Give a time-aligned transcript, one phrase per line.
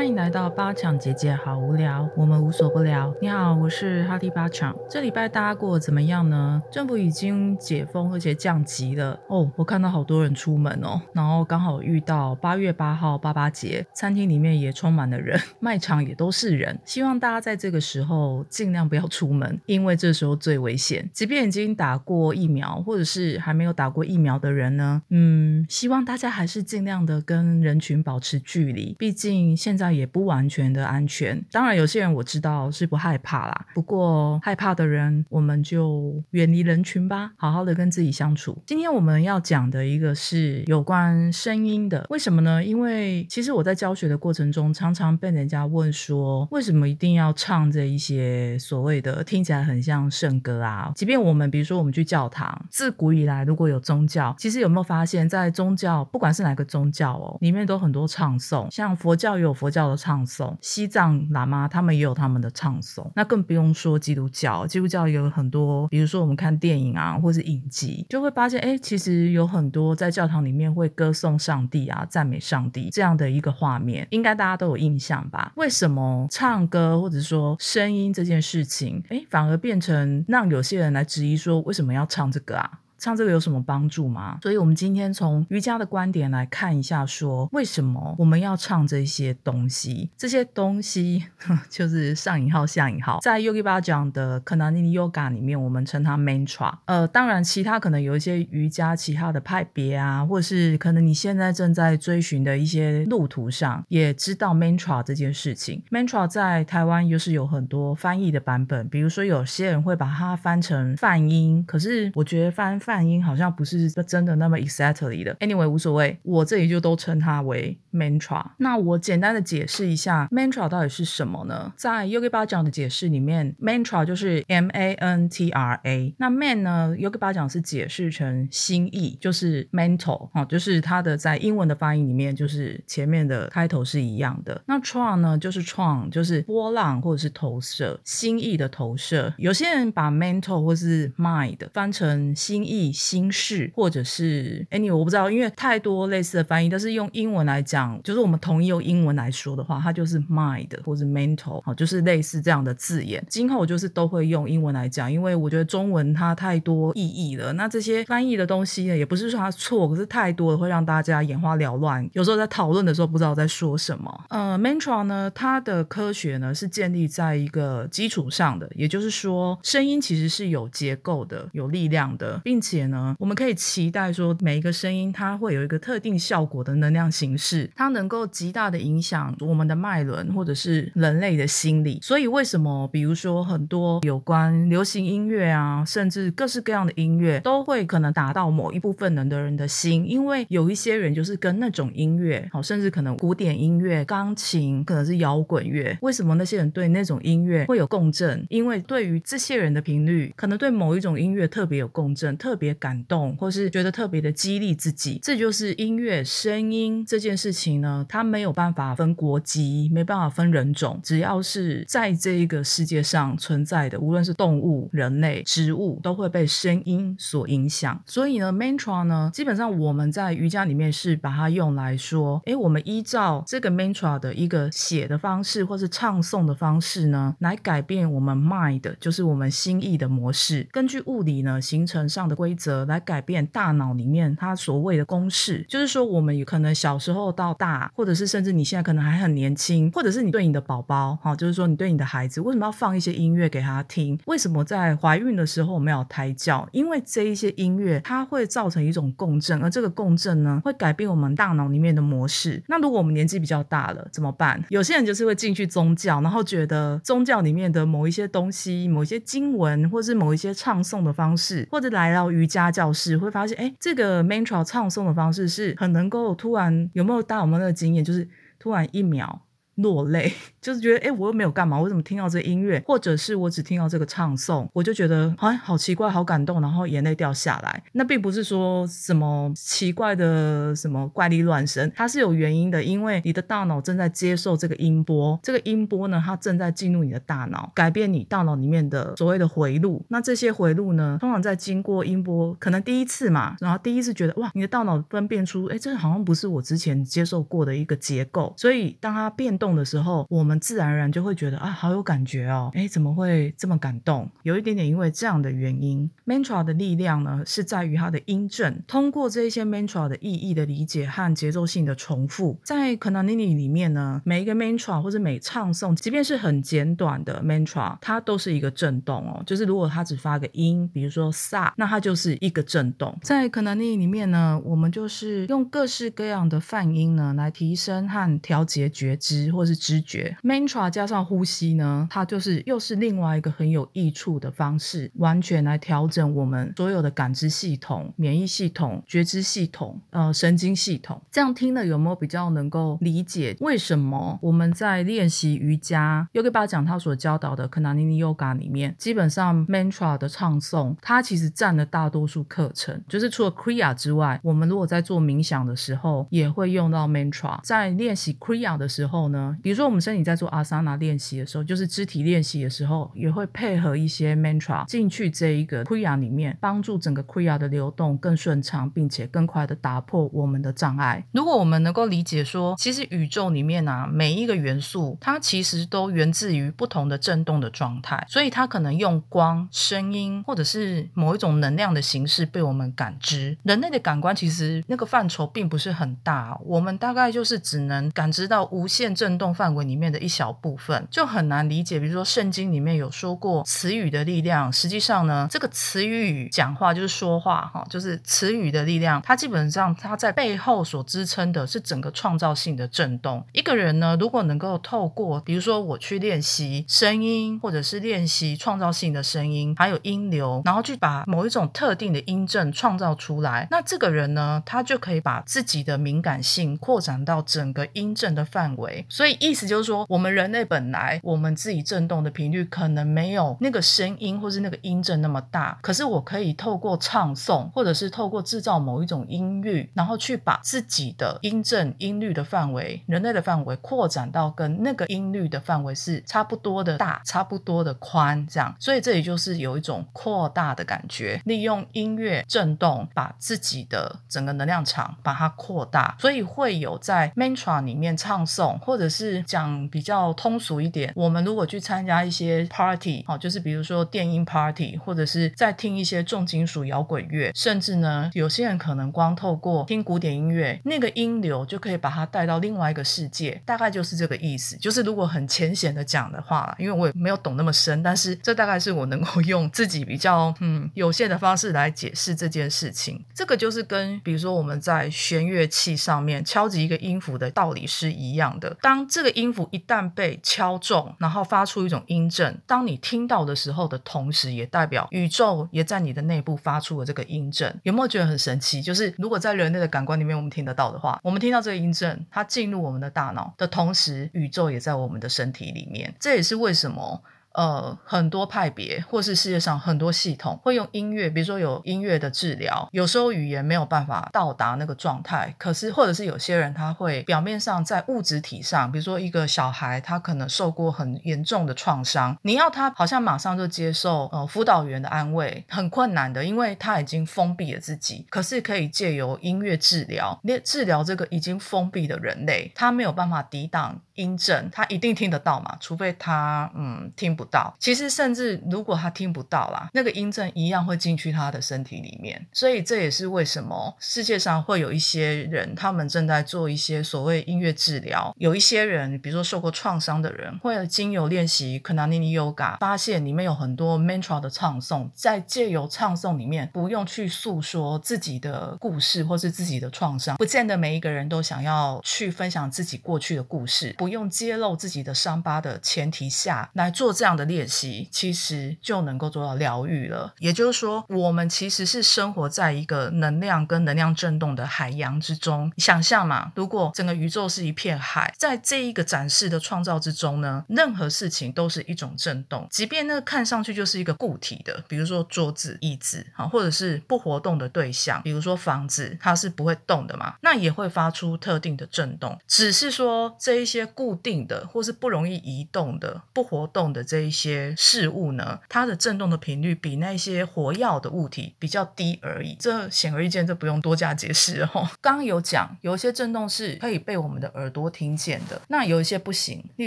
[0.00, 3.14] 欢迎来到八强姐姐，好无聊，我们无所不聊。
[3.20, 4.74] 你好，我是哈迪八强。
[4.88, 6.62] 这礼拜大家过得怎么样呢？
[6.72, 9.52] 政府已经解封，而且降级了哦。
[9.56, 16.80] 我看到好多人出门哦，然后刚好遇到八月八号八八节，餐厅里面也充满了人， 卖场也都是人。
[16.86, 21.06] 希望大家在这个时候尽量不要出门，因为这时候最危险。
[21.12, 31.42] 即便已经打过疫苗，或者是还没有打过疫苗的人呢，嗯，希望大家还是尽量的跟人群保持距离，毕竟现在也不完全的安全。
[31.50, 38.60] 当然，有些人我知道是不害怕啦，不过害怕的人我们就远离人群吧，好好的跟自己相处。
[38.66, 42.62] 今天我们要讲的一个是有关声音的，为什么呢？
[42.62, 50.92] 因为其实我在教学的过程中，常常被人家问说，为什么一定要唱这一些所谓的听起来很像圣歌啊？
[50.94, 75.52] 即便我们比如说我们去教堂，自古以来如果有宗教，其实有没有发现，在宗教不管是哪个宗教哦，里面都很多唱诵，像佛教有佛教的唱诵，西藏喇嘛他们也有他们的唱诵，那更不用说基督教，基督教有很多，比如说我们看电影啊，或是影集，就会发现，哎，其实有很多在教堂里面会歌颂上帝啊，赞美上帝这样的一个画面，应该大家都有印象吧？
[75.56, 82.80] 为什么唱歌或者说声音这件事情，哎，反而变成让有些人来质疑说，为什么要唱这个啊？
[83.00, 84.38] 唱这个有什么帮助吗？
[84.42, 90.10] 所以，我们今天从瑜伽的观点来看一下，说为什么我们要唱这些东西？
[90.18, 91.24] 这些东西
[91.70, 96.74] 就是上引号下引号，在 Yogi 巴讲的 Kanani Yoga 里面，我们称它 Mantra。
[96.84, 105.82] 呃，当然，其他可能有一些瑜伽其他的派别啊，或者是可能你现在正在追寻的一些路途上，也知道 Mantra 这件事情。
[105.90, 112.78] Mantra 在台湾又是有很多翻译的版本，比如说有些人会把它翻成泛音，可是我觉得翻。
[112.90, 118.44] 泛音好像不是真的那么 exactly 的，anyway 无所谓，我这里就都称它为 mantra。
[118.56, 121.72] 那我简单的解释一下 mantra 到底是什么呢？
[121.76, 126.12] 在 Yogi 巴讲的解释里面，mantra 就是 M A N T R A。
[126.18, 134.60] 那 man 呢，Yogi 巴讲是解释成心意，就是 mental 啊，就是它的在英文的发音里面，就是前面的开头是一样的。
[134.66, 139.32] 那 tron 呢，就是 tra，，就是波浪或者是投射，心意的投射。
[139.38, 142.79] 有些人把 mental 或是 mind 翻成心意。
[142.92, 153.22] 心事，或者是 any，我不知道，因为太多类似的翻译，但是用英文来讲，就是我们统一用英文来说的话，它就是 mind 或者 mental，好，就是类似这样的字眼。
[153.28, 157.52] 今后就是都会用英文来讲，因为我觉得中文它太多意义了。
[157.52, 162.08] 那这些翻译的东西呢，也不是说它错，可是太多了会让大家眼花缭乱。
[162.14, 164.24] 有时候在讨论的时候不知道在说什么。
[164.30, 172.69] 呃，mantra 呢，它的科学呢是建立在一个基础上的，也就是说，声音其实是有结构的、有力量的，并且。
[172.70, 181.98] 且呢，我们可以期待说，每一个声音它会有一个特定效果的能量形式，它能够极大的影响我们的脉轮或者是人类的心理。
[182.00, 190.08] 所以，为什么比如说很多有关流行音乐啊，甚至各式各样的音乐，都会可能打到某一部分人的人的心？
[190.08, 195.98] 因为有一些人就是跟那种音乐，好，甚至可能古典音乐、钢琴，可能是摇滚乐。
[196.02, 198.46] 为什么那些人对那种音乐会有共振？
[198.48, 202.59] 因为对于这些人的频率，可能对某一种音乐特别有共振，特。
[202.60, 208.04] 别感动，或是觉得特别的激励自己，这就是音乐声音这件事情呢。
[208.06, 217.98] 它没有办法分国籍，没办法分人种，只要是在这一个世界上存在的，无论是动物、人类、植物，都会被声音所影响。
[218.04, 230.68] 所以呢，mantra 呢，基本上我们在瑜伽里面是把它用来说，诶，我们依照这个 mantra 的一个写的方式，或是唱诵的方式呢，来改变我们 mind，就是我们心意的模式。
[230.70, 232.49] 根据物理呢，形成上的规。
[232.50, 244.18] 规则来改变大脑里面它所谓的公式，就是说我们有可能小时候到大，或者是甚至你现在可能还很年轻，或者是你对你的宝宝，哈，就是说你对你的孩子，为什么要放一些音乐给他听？
[244.26, 246.68] 为什么在怀孕的时候我们要胎教？
[246.72, 252.60] 因为这一些音乐它会造成一种共振，而这个共振呢，会改变我们大脑里面的模式。
[252.66, 254.60] 那如果我们年纪比较大了怎么办？
[254.70, 262.29] 有些人就是会进去宗教，然后觉得宗教里面的某一些东西、某一些经文，或是某一些唱诵的方式，或者来到。
[262.30, 268.28] 瑜伽教室会发现，哎，这个 mantra 唱诵的方式是很能够突然有没有大家有没有那个经验，就是
[268.58, 269.42] 突然一秒
[269.76, 270.32] 落泪。
[270.60, 277.82] 就是觉得，哎，我又没有干嘛，我怎么听到这音乐，或者是我只听到这个唱诵，我就觉得，哎，好奇怪，好感动，然后眼泪掉下来。
[277.92, 290.04] 那并不是说什么奇怪的什么怪力乱神，它是有原因的，因为你的大脑正在接受这个音波，这个音波呢，它正在进入你的大脑，改变你大脑里面的所谓的回路。
[290.08, 299.69] 那这些回路呢，通常在经过音波，可能第一次嘛，然后第一次觉得，哇，你的大脑分辨出，哎，这好像不是我之前接受过的一个结构，所以当它变动。
[299.70, 304.28] 动的时候，我们自然而然就会觉得啊，好有感觉哦，哎，怎么会这么感动？
[304.42, 308.82] 有一点点因为这样的原因，mantra 的力量呢，是在于它的音正。
[308.86, 319.42] 通过这一些 mantra 的意义的理解和节奏性的重复，在 k a n a n i n i 里面呢，每一个 mantra 或者每唱诵，即便是很简短的 mantra，它都是一个震动哦。
[319.46, 323.16] 就是如果它只发个音，比如说 sa，那它就是一个震动。
[323.22, 330.36] 在 k a n a n i n i 里面呢，我们就是用各式各样的泛音呢，来提升和调节觉知或是知觉。
[330.42, 341.20] mantra 加上呼吸呢，它就是又是另外一个很有益处的方式，完全来调整我们所有的感知系统、免疫系统、觉知系统、呃神经系统。
[341.30, 353.02] 这样听了有没有比较能够理解为什么我们在练习瑜伽，Yogi 巴讲他所教导的 k a n a n i n i Yoga 里面，基本上 mantra 的唱诵，它其实占了大多数课程。
[353.08, 357.58] 就是除了 Kriya 之外，我们如果在做冥想的时候，也会用到 mantra。
[357.62, 371.24] 在练习 Kriya 的时候呢，比如说我们身体在做阿萨那练习的时候，就是肢体练习的时候，也会配合一些 mantra 进去这一个 Kriya 里面，帮助整个 Kriya 的流动更顺畅，并且更快的打破我们的障碍。
[371.32, 383.56] 如果我们能够理解说，其实宇宙里面啊，每一个元素，它其实都源自于不同的振动的状态，所以它可能用光、声音或者是某一种能量的形式被我们感知。
[383.62, 391.98] 人类的感官其实那个范畴并不是很大，我们大概就是只能感知到无限震动范围里面的一小部分，就很难理解。
[391.98, 403.44] 比如说圣经里面有说过词语的力量，实际上呢，这个词语讲话就是说话哈，就是词语的力量，它基本上它在背后所支撑的是整个创造性的震动。
[403.52, 419.04] 一个人呢，如果能够透过比如说我去练习声音，或者是练习创造性的声音，还有音流，然后去把某一种特定的音震创造出来，那这个人呢，他就可以把自己的敏感性扩展到整个音震的范围。
[419.20, 438.74] 所以意思就是说，我们人类本来我们自己震动的频率可能没有那个声音或是那个音震那么大，可是我可以透过唱诵，或者是透过制造某一种音域，然后去把自己的音震音律的范围，人类的范围扩展到跟那个音律的范围是差不多的大，差不多的宽，这样。
[438.80, 464.76] 所以这里就是有一种扩大的感觉，利用音乐震动把自己的整个能量场把它扩大，所以会有在 mantra 里面唱诵，或者是讲比较通俗一点，我们如果去参加一些 party，好，就是比如说电音 party，或者是在听一些重金属摇滚乐，甚至呢，有些人可能光透过听古典音乐，那个音流就可以把它带到另外一个世界，大概就是这个意思。
[464.76, 473.24] 就是如果很浅显的讲的话，因为我也没有懂那么深，但是这大概是我能够用自己比较嗯有限的方式来解释这件事情。
[473.34, 478.76] 这个就是跟比如说我们在弦乐器上面敲击一个音符的道理是一样的。
[478.80, 487.80] 当这个音符一旦被敲中，然后发出一种音震，当你听到的时候的同时，也代表宇宙也在你的内部发出了这个音震。
[487.82, 488.80] 有没有觉得很神奇？
[488.82, 496.14] 就是如果在人类的感官里面我们听得到的话，我们听到这个音震，它进入我们的大脑的同时，宇宙也在我们的身体里面。
[496.18, 497.22] 这也是为什么。
[497.52, 527.39] 呃，很多派别或是世界上很多系统会用音乐，比如说有音乐的治疗，有时候语言没有办法到达那个状态，可是或者是有些人他会表面上在物质体上，比如说一个小孩他可能受过很严重的创伤，你要他好像马上就接受呃辅导员的安慰，很困难的，因为他已经封闭了自己，可是可以借由音乐治疗，治治疗这个已经封闭的人类，他没有办法抵挡音震，他一定听得到嘛，除非他嗯听。
[527.40, 532.46] 不到，其实甚至如果他听不到啦，那个音震一样会进去他的身体里面。
[532.52, 538.34] 所以这也是为什么世界上会有一些人，他们正在做一些所谓音乐治疗。
[538.36, 557.29] 有一些人，比如说受过创伤的人，会经由练习 k a n a n i n i Yoga，发现里面有很多 mantra 的唱诵，在借由唱诵里面，不用去诉说自己的故事或是自己的创伤，不见得每一个人都想要去分享自己过去的故事，不用揭露自己的伤疤的前提下来做这样。
[557.30, 560.34] 这样的练习其实就能够做到疗愈了。
[560.40, 565.72] 也就是说，我们其实是生活在一个能量跟能量震动的海洋之中。
[565.76, 582.36] 想象嘛，如果整个宇宙是一片海，在这一个展示的创造之中呢，任何事情都是一种震动，即便那看上去就是一个固体的，比如说桌子、椅子啊，或者是不活动的对象，比如说房子，它是不会动的嘛，那也会发出特定的震动。
[582.48, 587.19] 只是说这一些固定的或是不容易移动的、不活动的这。
[587.20, 592.56] 一些事物呢，它的振动的频率比那些活跃的物体比较低而已。
[592.58, 594.88] 这显而易见，这不用多加解释哦。
[595.00, 599.64] 刚有讲，有一些振动是可以被我们的耳朵听见的，那有一些不行。
[599.76, 599.86] 例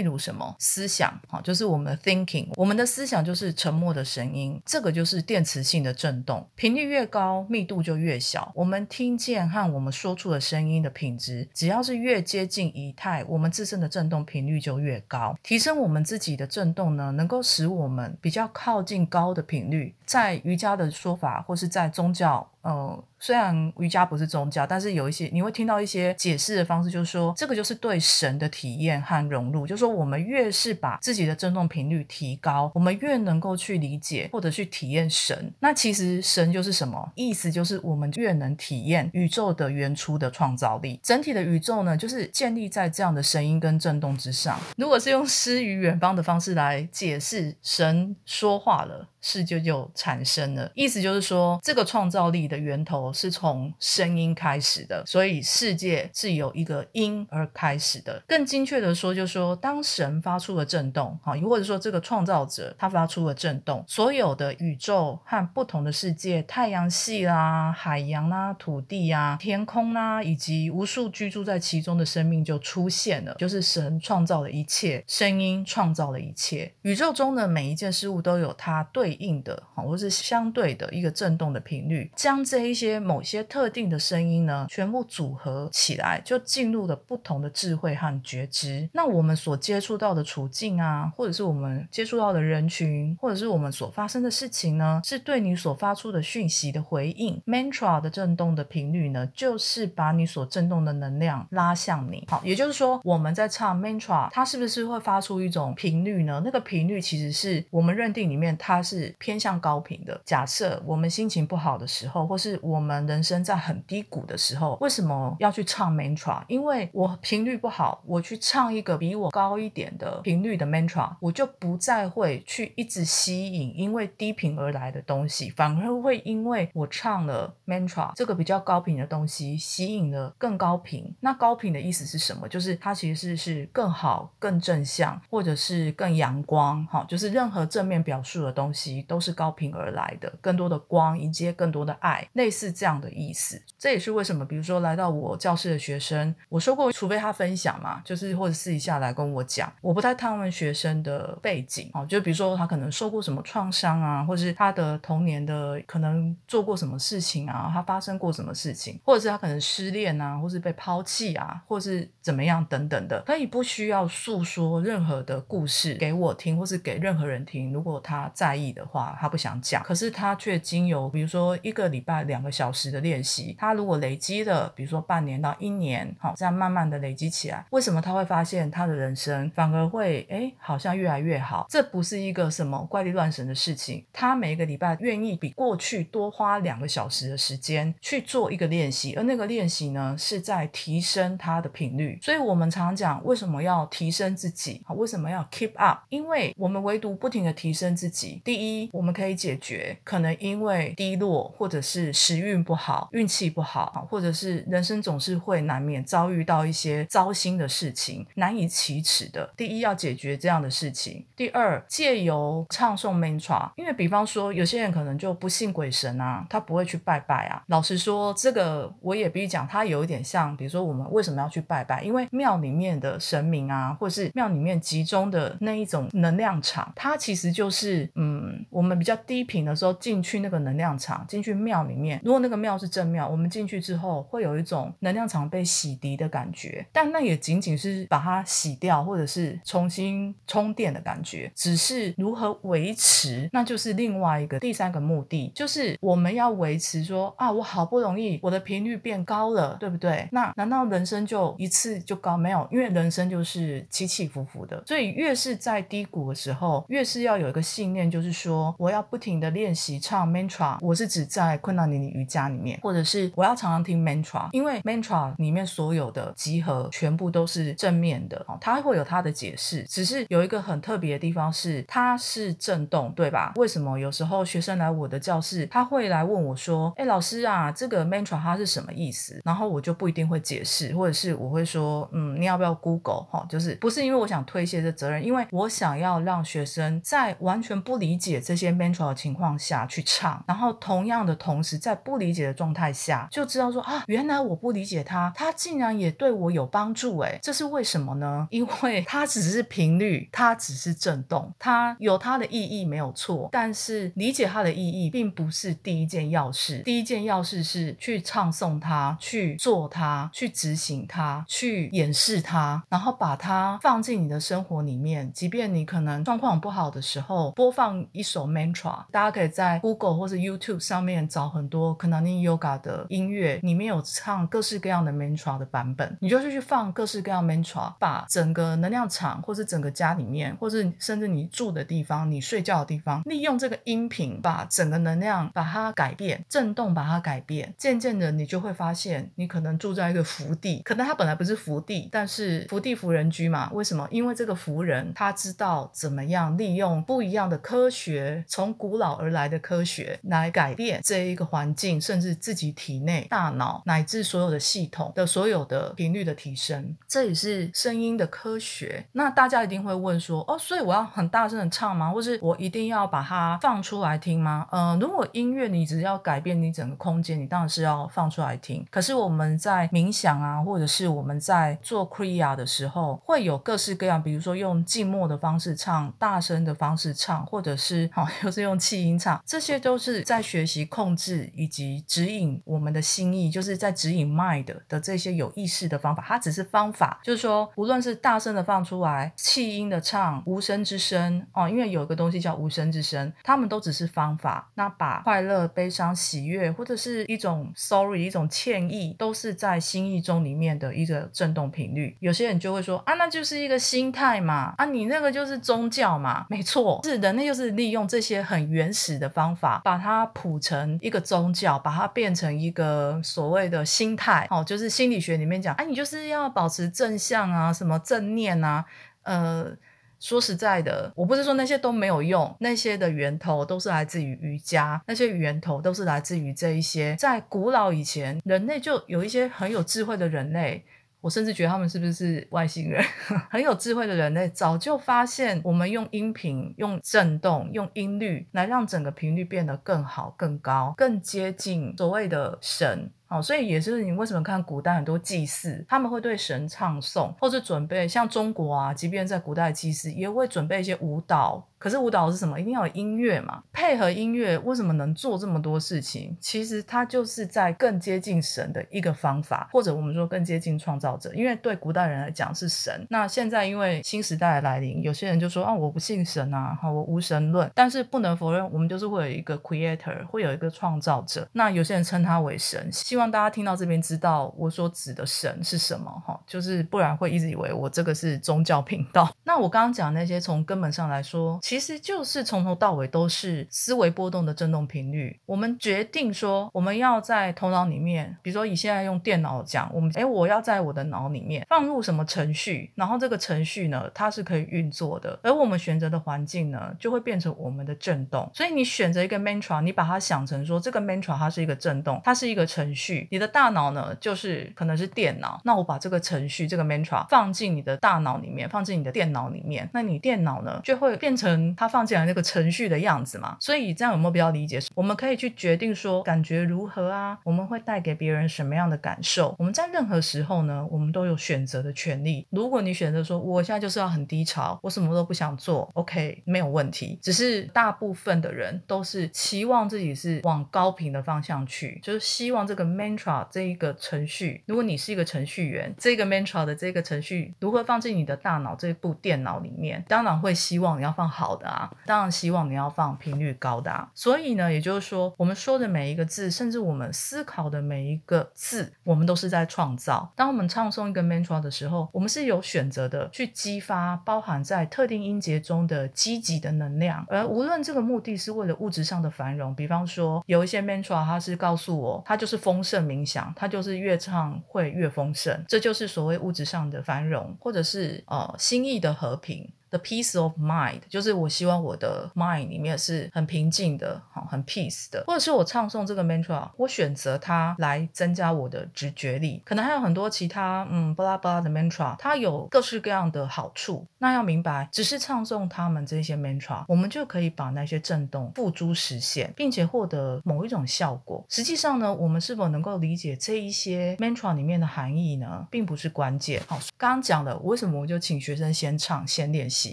[0.00, 8.52] 如什么思想，哈，就是我们的 thinking，我们的思想就是沉默的声音，这个就是电磁性的振动，频率越高，密度就越小。
[8.54, 15.36] 我们听见和我们说出的声音的品质，只要是越接近仪态，我们自身的振动频率就越高。
[15.42, 19.94] 提升我们自己的振动呢，能能够使我们比较靠近高的频率。
[20.04, 23.04] 在瑜伽的说法，或是在宗教，呃。
[23.20, 29.66] 虽然瑜伽不是宗教，但是有一些你会听到一些解释的方式，就是说这个就是对神的体验和融入。
[29.66, 35.50] 就是说我们越是把自己的振动频率提高，我们越能够去理解或者去体验神。
[35.60, 37.50] 那其实神就是什么意思？
[37.50, 41.00] 就是我们越能体验宇宙的原初的创造力。
[41.02, 44.60] 整体的宇宙呢，就是建立在这样的声音跟振动之上。
[44.76, 50.70] 如果是用诗与远方的方式来解释，神说话了，世界就产生了。
[50.74, 52.94] 意思就是说，这个创造力的的源头。
[53.12, 58.22] 是从声音开始的，所以世界是由一个音而开始的。
[58.26, 73.34] 更精确的说，就是说，当神发出了震动，哈，或者说这个创造者他发出了震动，所有的宇宙和不同的世界，太阳系啦、海洋啦、土地啊、天空啦，以及无数居住在其中的生命就出现了。
[73.38, 76.72] 就是神创造了一切，声音创造了一切。
[76.82, 82.94] 宇宙中的每一件事物都有它对应的，哈，或是相对的一个震动的频率，将这一些。
[83.04, 88.88] 某些特定的声音呢，全部组合起来，就进入了不同的智慧和觉知。
[88.92, 97.40] 那我们所接触到的处境啊，或者是我们接触到的人群，或者是我们所发生的事情呢，是对你所发出的讯息的回应。
[97.46, 102.24] Mantra 的震动的频率呢，就是把你所震动的能量拉向你。
[102.28, 106.40] 好，也就是说，我们在唱 Mantra，它是不是会发出一种频率呢？
[106.44, 110.20] 那个频率其实是我们认定里面它是偏向高频的。
[110.24, 116.42] 假设我们心情不好的时候，或是我们人生在很低谷的时候，为什么要去唱 mantra？
[116.48, 131.14] 因为我频率不好，我去唱一个比我高一点的频率的 mantra，我就不再会去一直吸引因为低频而来的东西，反而会因为我唱了 mantra 这个比较高频的东西，吸引了更高频。
[131.20, 132.48] 那高频的意思是什么？
[132.48, 136.84] 就是它其实是是更好、更正向，或者是更阳光。
[136.86, 142.84] 哈，就是任何正面表述的东西都是高频而来的，更多的光迎接更多的爱，类似这。
[142.84, 172.84] 样的意思，这也是为什么，比如说来到我教室的学生，我说过，除非他分享嘛，就是或者私底下来跟我讲，我不太探问学生的背景哦，就比如说他可能受过什么创伤啊，或是他的童年的可能做过什么事情啊，他发生过什么事情，或者是他可能失恋啊，或是被抛弃啊，或是怎么样等等的，可以不需要诉说任何的故事给我听，或是给任何人听，如果他在意的话，他不想讲，可是他却经由比如说一个礼拜两个小时。
[172.94, 181.66] 的练习，他如果累积了，比如说半年到一年，好，这样慢慢的累积起来，为什么他会发现他的人生反而会哎，好像越来越好？
[181.68, 184.04] 这不是一个什么怪力乱神的事情。
[184.12, 192.18] 他每个礼拜愿意比过去多花两个小时的时间去做一个练习，而那个练习呢，是在提升他的频率。
[192.22, 194.82] 所以我们常讲，为什么要提升自己？
[194.84, 196.00] 好，为什么要 keep up？
[196.10, 202.64] 因为我们唯独不停的提升自己，第一，我们可以解决可能因为低落或者是是时运。
[202.64, 209.52] 不好，运气不好，或者是人生总是会难免遭遇到一些糟心的事情，难以启齿的。
[209.54, 217.62] 第一，要解决这样的事情；第二，借由唱诵 mantra，因为比方说有些人可能就不信鬼神啊，他不会去拜拜啊。
[217.66, 222.02] 老实说，这个我也必须讲，它有一点像，比如说我们为什么要去拜拜？
[222.02, 232.54] 因为庙里面的神明啊，或是庙里面集中的那一种能量场，它其实就是嗯，我们比较低频的时候进去那个能量场，进去庙里面，如果那个。
[232.64, 241.52] 庙是正庙，我们进去之后会有一种能量场被洗涤的感觉，但那也仅仅是把它洗掉，或者是重新充电的感觉。
[241.54, 250.26] 只是如何维持，那就是另外一个第三个目的，就是我们要维持说啊，我好不容易我的频率变高了，对不对？
[250.32, 252.36] 那难道人生就一次就高？
[252.36, 260.78] 没有，因为人生就是起起伏伏的，所以越是在低谷的时候，越是要有一个信念，就是说我要不停的练习唱 mantra。
[260.80, 273.52] 我是指在困困昆达尼尼瑜伽里面，或者是我要常常听 mantra，因为 mantra 里面所有的集合全部都是正面的，哦，它会有它的解释，只是有一个很特别的地方是它是震动，对吧？
[273.56, 279.40] 为什么有时候学生来我的教室，他会来问我说，哎，老师啊，这个 mantra 它是什么意思？
[279.44, 283.44] 然后我就不一定会解释，或者是我会说，嗯，你要不要 Google 哈？
[283.48, 298.46] 就是不是因为我想推卸这责任，因为我想要让学生在完全不理解这些 mantra 的情况下去唱，然后同样的同时在不理解的状态下就知道说啊，原来我不理解它，它竟然也对我有帮助，哎，这是为什么呢？
[298.52, 315.32] 因为它只是频率，它只是震动，它有它的意义没有错，但是理解它的意义并不是第一件要事，第一件要事是去唱诵它，去做它，去执行它，去演示它，然后把它放进你的生活里面。
[315.32, 343.70] 即便你可能状况不好的时候，播放一首 mantra，大家可以在 Google 或者 YouTube 上面找很多 Kundalini Yoga 的音乐，里面有唱各式各样的 mantra 的版本，你就是去放各式各样 mantra，把整个能量场，或是整个家里面，或是甚至你住的地方、你睡觉的地方，利用这个音频把整个能量把它改变，震动把它改变，渐渐的你就会发现，你可能住在一个福地，可能它本来不是福地，但是福地福人居嘛。
[343.72, 344.08] 为什么？
[344.10, 359.06] 因为这个福人他知道怎么样利用不一样的科学，从古老而来的科学来改变这一个环境，甚至自己体内、大脑乃至所有的系统的所有的频率的提升，这也是声音的科学。
[359.12, 362.10] 那大家一定会问说，哦，所以我要很大声的唱吗？
[362.10, 364.66] 或是我一定要把它放出来听吗？
[364.70, 368.86] 呃，如果音乐你只要改变你整个空间，你当然是要放出来听。
[368.90, 386.24] 可是我们在冥想啊，或者是我们在做 Kriya 的时候，会有各式各样，比如说用静默的方式唱，大声的方式唱，或者是好，又是用气音唱，这些都是在学习控制以及指引我们的心意，就是在指引 mind 的这些有意识的方法。
[386.26, 394.70] 它只是方法，就是说，无论是大声的放出来，气音的唱，无声之声哦，因为有一个东西叫无声之声，他们都只是方法。
[394.74, 402.16] 那把快乐、悲伤、喜悦，或者是一种 sorry、一种歉意，都是在心意中里面的一个震动频率。
[402.20, 414.46] 有些人就会说啊，那就是一个心态嘛，啊，你那个就是宗教嘛，没错，是人类就是利用这些很原始的方法，把它谱成一个宗教，把它变成一个所谓的心态。
[414.50, 418.84] 哦，就是心理学里面讲，哎，你就是要保持正向啊，什么正念啊，
[419.22, 419.76] 呃。
[420.20, 430.82] 说实在的，我不是说那些都没有用，那些的源头都是来自于瑜伽，那些源头都是来自于这一些在古老以前，人类就有一些很有智慧的人类。
[431.24, 433.02] 我甚至觉得他们是不是外星人？
[433.48, 443.10] 很有智慧的人类早就发现，我们用音频、用震动、用音律来让整个频率变得更好、更高、更接近所谓的神。
[443.28, 451.66] 哦，所以也是你为什么看古代很多祭祀，他们会对神唱诵，或者准备像中国啊，即便在古代祭祀，也会准备一些舞蹈。
[451.84, 452.58] 可是舞蹈是什么？
[452.58, 453.62] 一定要有音乐嘛？
[453.70, 456.34] 配合音乐，为什么能做这么多事情？
[456.40, 461.30] 其实它就是在更接近神的一个方法，或者我们说更接近创造者。
[461.34, 463.06] 因为对古代人来讲是神。
[463.10, 467.70] 那现在因为新时代的来临，有些人就说啊，我不信神啊，好，我无神论。
[467.74, 471.46] 但是不能否认，我们就是会有一个 creator，会有一个创造者。
[471.52, 472.90] 那有些人称他为神。
[472.90, 479.30] 希望大家听到这边知道我所指的神是什么，哈，就是不然会一直以为我这个是宗教频道。
[479.44, 481.60] 那我刚刚讲那些，从根本上来说。
[481.74, 485.40] 其实就是从头到尾都是思维波动的振动频率。
[485.44, 495.36] 我们决定说，我们要在头脑里面，比如说以现在用电脑讲，我们哎，我要在我的脑里面放入什么程序，然后这个程序呢，它是可以运作的。
[495.42, 498.48] 而我们选择的环境呢，就会变成我们的振动。
[498.54, 503.26] 所以你选择一个 mantra，你把它想成说，这个 mantra 它是一个振动，它是一个程序。
[503.32, 505.60] 你的大脑呢，就是可能是电脑。
[505.64, 511.63] 那我把这个程序，这个 mantra 放进你的大脑里面，放进你的电脑里面，那你电脑呢，就会变成。
[511.76, 514.80] 它放进来那个程序的样子嘛，所以这样有没有比较理解？
[514.94, 517.38] 我们可以去决定说感觉如何啊？
[517.44, 519.54] 我们会带给别人什么样的感受？
[519.58, 522.46] 我们在任何时候呢，我们都有选择的权利。
[522.50, 527.18] 如果你选择说我现在就是要很低潮，我什么都不想做，OK，没有问题。
[527.22, 540.02] 只是大部分的人都是期望自己是往高频的方向去，就是希望这个 mantra 这一个程序，如果你是一个程序员，这个 mantra 的这个程序如何放进你的大脑这部电脑里面？
[540.08, 544.10] 当然会希望你要放好好的啊，当然希望你要放频率高的啊。
[544.14, 550.32] 所以呢，也就是说，我们说的每一个字，甚至我们思考的每一个字，我们都是在创造。
[550.34, 569.70] 当我们唱诵一个 mantra 的时候，我们是有选择的去激发包含在特定音节中的积极的能量，而无论这个目的是为了物质上的繁荣，比方说有一些 mantra，它是告诉我，它就是丰盛冥想，它就是越唱会越丰盛，这就是所谓物质上的繁荣，或者是呃心意的和平。
[569.94, 579.62] The peace of mind，就是我希望我的 mind 里面是很平静的，好，很 peace 的，或者是我唱诵这个 mantra，我选择它来增加我的直觉力。
[579.64, 584.04] 可能还有很多其他，嗯，巴拉巴拉的 mantra，它有各式各样的好处。
[584.18, 591.44] 那要明白，只是唱诵他们这些 mantra，我们就可以把那些震动付诸实现，并且获得某一种效果。
[591.48, 596.60] 实际上呢，我们是否能够理解这一些 mantra 里面的含义呢，并不是关键。
[596.66, 599.83] 好，刚刚讲了，为什么我就请学生先唱，先练习。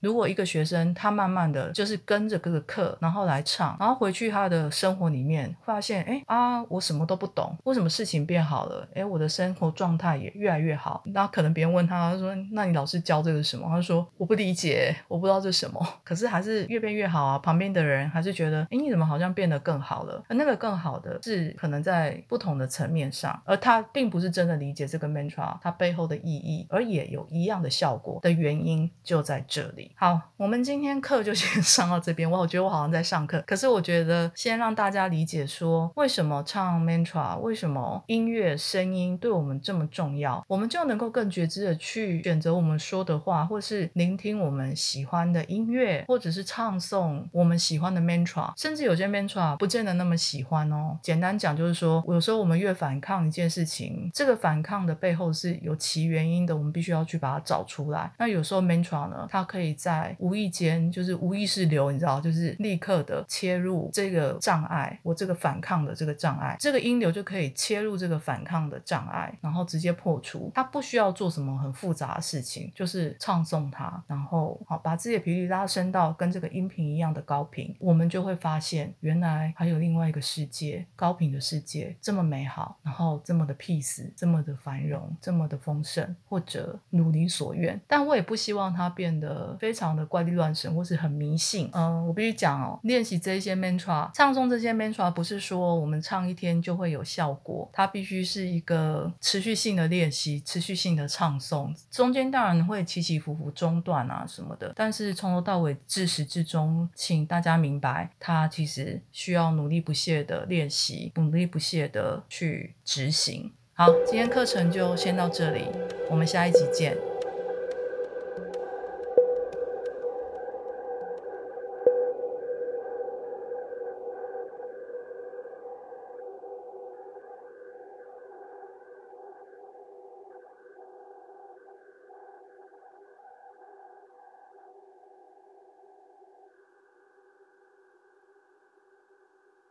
[0.00, 8.88] 如果一个学生他慢慢的就是跟着这个课，然后来唱，然后回去他的生活里面发现，哎啊，我什么都不懂，为什么事情变好了？
[8.94, 11.02] 哎，我的生活状态也越来越好。
[11.06, 15.80] 那可能别人问他，他说：“那你老师教这个什么？”他说：“我不理解，我不知道这是什么。
[16.04, 17.38] ”可是还是越变越好啊。
[17.38, 20.22] 旁边的人还是觉得，哎，你怎么好像变得更好了？
[20.30, 29.62] 那个更好的是可能在不同的层面上，而他并不是真的理解这个 mantra 它背后的意义，而也有一样的效果的原因就在这
[29.94, 32.30] 好，我们今天课就先上到这边。
[32.30, 50.98] 我我觉得我好像在上课，可是我觉得先让大家理解说，为什么唱 mantra，为什么音乐声音对我们这么重要，我们就能够更觉知的去选择我们说的话，或是聆听我们喜欢的音乐，或者是唱诵我们喜欢的 mantra，甚至有些 mantra 不见得那么喜欢哦。
[51.02, 58.10] 简单讲就是说，有时候我们越反抗一件事情，这个反抗的背后是有其原因的，我们必须要去把它找出来。
[58.18, 59.59] 那有时候 mantra 呢，它可以。
[59.60, 70.50] 可以在无意间，就是无意识流，你知道，就是立刻的切入这个障碍，我这个反抗的这个障碍，这个音流就可以切入这个反抗的障碍，然后直接破除。
[70.54, 87.78] 它不需要做什么很复杂的事情，就是唱诵它，然后好把自己的频率拉升到跟这个音频一样的高频，我们就会发现原来还有另外一个世界，高频的世界这么美好，然后这么的 peace，这么的繁荣，这么的丰盛，或者如你所愿。
[87.86, 89.39] 但我也不希望它变得。
[89.58, 91.70] 非常的怪力乱神，或是很迷信。
[91.72, 101.74] 嗯，我必须讲哦，练习这些 mantra，唱诵这些 mantra，不是说我们唱一天就会有效果，它必须是一个持续性的练习，持续性的唱诵。
[101.90, 113.52] 中间当然会起起伏伏、中断啊什么的，但是从头到尾、自始至终，请大家明白，它其实需要努力不懈的练习，努力不懈的去执行。
[113.74, 115.64] 好，今天课程就先到这里，
[116.10, 117.09] 我们下一集见。